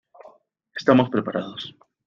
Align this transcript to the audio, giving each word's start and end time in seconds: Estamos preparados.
Estamos 0.79 1.11
preparados. 1.13 1.61